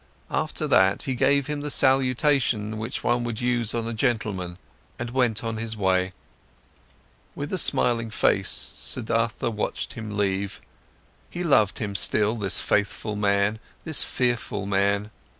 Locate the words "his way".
5.57-6.13